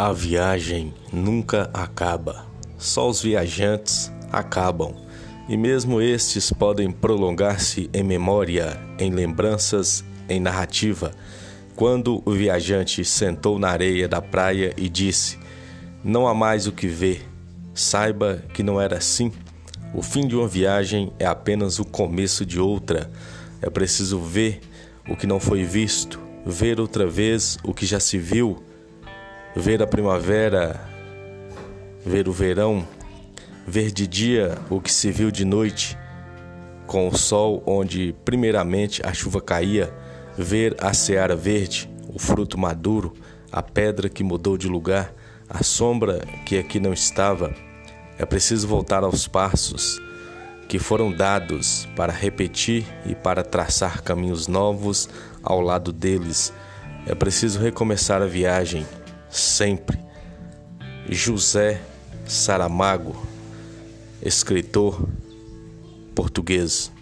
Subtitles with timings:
[0.00, 2.46] A viagem nunca acaba.
[2.78, 4.94] Só os viajantes acabam.
[5.48, 11.10] E mesmo estes podem prolongar-se em memória, em lembranças, em narrativa.
[11.74, 15.36] Quando o viajante sentou na areia da praia e disse:
[16.04, 17.28] Não há mais o que ver,
[17.74, 19.32] saiba que não era assim.
[19.92, 23.10] O fim de uma viagem é apenas o começo de outra.
[23.60, 24.60] É preciso ver
[25.08, 28.62] o que não foi visto, ver outra vez o que já se viu
[29.58, 30.80] ver a primavera,
[32.06, 32.86] ver o verão,
[33.66, 35.98] ver de dia o que se viu de noite,
[36.86, 39.92] com o sol onde primeiramente a chuva caía,
[40.36, 43.14] ver a seara verde, o fruto maduro,
[43.50, 45.12] a pedra que mudou de lugar,
[45.50, 47.52] a sombra que aqui não estava.
[48.16, 50.00] É preciso voltar aos passos
[50.68, 55.08] que foram dados para repetir e para traçar caminhos novos
[55.42, 56.52] ao lado deles.
[57.06, 58.86] É preciso recomeçar a viagem
[59.30, 59.98] sempre.
[61.08, 61.80] José
[62.26, 63.16] Saramago,
[64.22, 65.08] escritor
[66.14, 66.92] português.